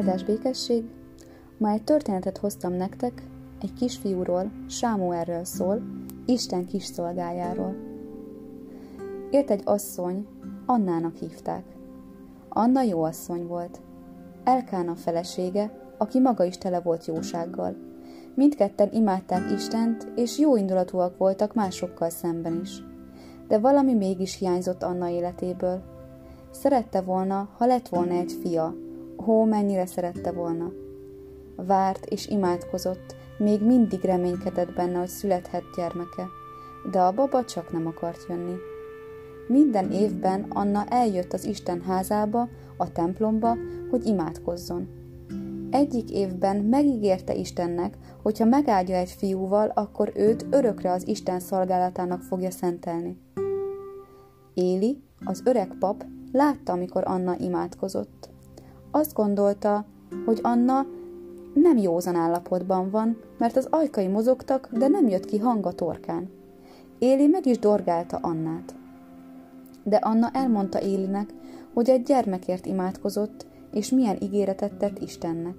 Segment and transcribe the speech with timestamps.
[0.00, 0.84] Áldás békesség!
[1.58, 3.22] Ma egy történetet hoztam nektek,
[3.60, 5.82] egy kisfiúról, Sámuelről szól,
[6.26, 7.76] Isten kis szolgájáról.
[9.30, 10.26] Élt egy asszony,
[10.66, 11.64] Annának hívták.
[12.48, 13.80] Anna jó asszony volt.
[14.44, 17.76] Elkána felesége, aki maga is tele volt jósággal.
[18.34, 22.82] Mindketten imádták Istent, és jó indulatúak voltak másokkal szemben is.
[23.48, 25.82] De valami mégis hiányzott Anna életéből.
[26.50, 28.74] Szerette volna, ha lett volna egy fia,
[29.24, 30.72] Hó, mennyire szerette volna.
[31.56, 36.26] Várt és imádkozott, még mindig reménykedett benne, hogy születhet gyermeke,
[36.90, 38.54] de a baba csak nem akart jönni.
[39.48, 43.56] Minden évben Anna eljött az Isten házába, a templomba,
[43.90, 44.88] hogy imádkozzon.
[45.70, 52.22] Egyik évben megígérte Istennek, hogy ha megáldja egy fiúval, akkor őt örökre az Isten szolgálatának
[52.22, 53.18] fogja szentelni.
[54.54, 58.29] Éli, az öreg pap, látta, amikor Anna imádkozott.
[58.90, 59.84] Azt gondolta,
[60.24, 60.86] hogy Anna
[61.54, 66.30] nem józan állapotban van, mert az ajkai mozogtak, de nem jött ki hang a torkán.
[66.98, 68.74] Éli meg is dorgálta Annát.
[69.84, 71.30] De Anna elmondta Élinek,
[71.74, 75.56] hogy egy gyermekért imádkozott, és milyen ígéretet tett Istennek.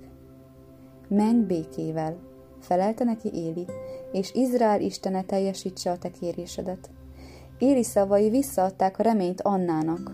[1.08, 2.18] Menj békével,
[2.60, 3.66] felelte neki Éli,
[4.12, 6.90] és Izrael Istene teljesítse a te kérésedet.
[7.58, 10.12] Éli szavai visszaadták a reményt Annának.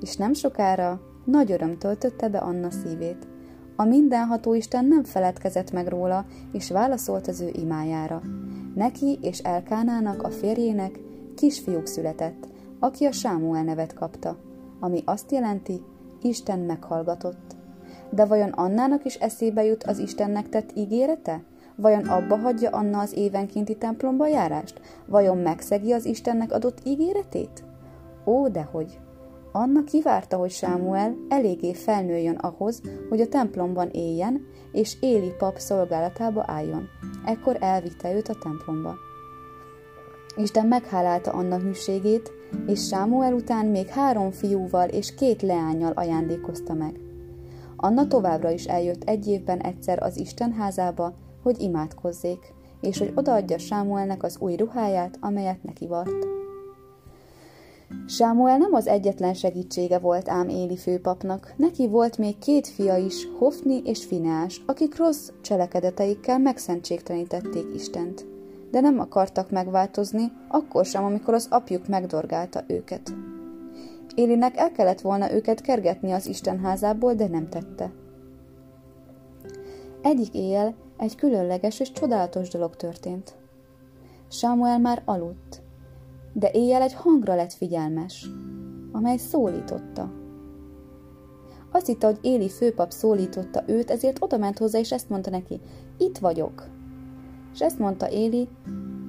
[0.00, 3.26] És nem sokára nagy öröm töltötte be Anna szívét.
[3.76, 8.22] A mindenható Isten nem feledkezett meg róla, és válaszolt az ő imájára.
[8.74, 11.00] Neki és Elkánának, a férjének
[11.34, 14.36] kisfiúk született, aki a Sámuel nevet kapta,
[14.80, 15.82] ami azt jelenti,
[16.22, 17.56] Isten meghallgatott.
[18.10, 21.42] De vajon Annának is eszébe jut az Istennek tett ígérete?
[21.76, 24.80] Vajon abba hagyja Anna az évenkénti templomba járást?
[25.06, 27.64] Vajon megszegi az Istennek adott ígéretét?
[28.24, 28.98] Ó, dehogy!
[29.58, 36.44] Anna kivárta, hogy Sámuel eléggé felnőjön ahhoz, hogy a templomban éljen, és Éli pap szolgálatába
[36.46, 36.88] álljon.
[37.24, 38.94] Ekkor elvitte őt a templomba.
[40.36, 42.32] Isten meghálálta Anna hűségét,
[42.66, 47.00] és Sámuel után még három fiúval és két leányjal ajándékozta meg.
[47.76, 53.58] Anna továbbra is eljött egy évben egyszer az Isten házába, hogy imádkozzék, és hogy odaadja
[53.58, 56.45] Sámuelnek az új ruháját, amelyet neki vart.
[58.06, 63.28] Sámuel nem az egyetlen segítsége volt ám Éli főpapnak, neki volt még két fia is,
[63.38, 68.26] Hofni és Fineás, akik rossz cselekedeteikkel megszentségtelenítették Istent.
[68.70, 73.14] De nem akartak megváltozni, akkor sem, amikor az apjuk megdorgálta őket.
[74.14, 77.92] Élinek el kellett volna őket kergetni az Isten házából, de nem tette.
[80.02, 83.34] Egyik éjjel egy különleges és csodálatos dolog történt.
[84.28, 85.62] Sámuel már aludt,
[86.38, 88.30] de éjjel egy hangra lett figyelmes,
[88.92, 90.12] amely szólította.
[91.72, 95.60] Azt hitte, hogy Éli főpap szólította őt, ezért oda ment hozzá, és ezt mondta neki,
[95.98, 96.68] itt vagyok.
[97.52, 98.48] És ezt mondta Éli,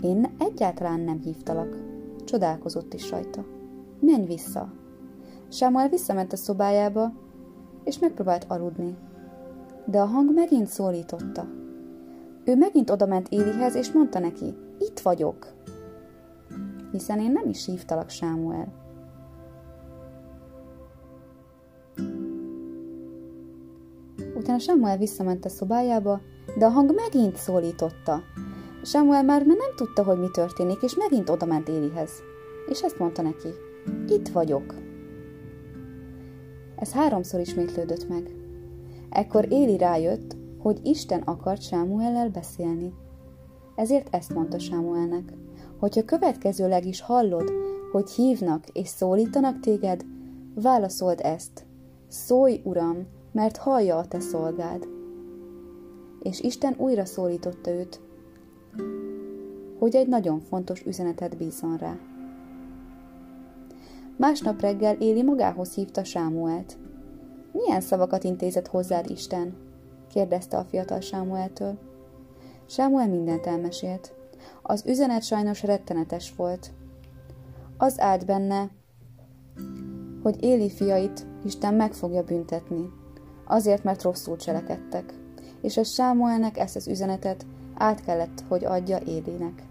[0.01, 1.77] én egyáltalán nem hívtalak.
[2.25, 3.45] Csodálkozott is rajta.
[3.99, 4.73] Menj vissza.
[5.49, 7.13] Sámuel visszament a szobájába,
[7.83, 8.95] és megpróbált aludni.
[9.85, 11.47] De a hang megint szólította.
[12.43, 15.56] Ő megint odament Élihez, és mondta neki, itt vagyok
[16.91, 18.85] hiszen én nem is hívtalak Sámuel.
[24.35, 26.21] Utána Sámuel visszament a szobájába,
[26.57, 28.21] de a hang megint szólította.
[28.83, 32.11] Sámuel már nem tudta, hogy mi történik, és megint odament Élihez.
[32.69, 33.47] És ezt mondta neki,
[34.07, 34.73] itt vagyok.
[36.75, 38.35] Ez háromszor ismétlődött meg.
[39.09, 42.93] Ekkor Éli rájött, hogy Isten akart Sámuellel beszélni.
[43.75, 45.33] Ezért ezt mondta Sámuelnek.
[45.79, 47.51] Hogyha következőleg is hallod,
[47.91, 50.05] hogy hívnak és szólítanak téged,
[50.55, 51.65] válaszold ezt.
[52.07, 54.87] Szólj, Uram, mert hallja a te szolgád.
[56.19, 58.01] És Isten újra szólította őt,
[59.79, 61.97] hogy egy nagyon fontos üzenetet bízon rá.
[64.17, 66.78] Másnap reggel Éli magához hívta Sámuelt.
[67.52, 69.55] Milyen szavakat intézett hozzád Isten?
[70.09, 71.78] kérdezte a fiatal Sámueltől.
[72.66, 74.16] Sámuel mindent elmesélt.
[74.61, 76.72] Az üzenet sajnos rettenetes volt.
[77.78, 78.70] Az állt benne,
[80.23, 82.90] hogy Éli fiait Isten meg fogja büntetni,
[83.46, 85.14] azért, mert rosszul cselekedtek,
[85.61, 89.66] és a Sámuelnek ezt az üzenetet át kellett, hogy adja Élinek.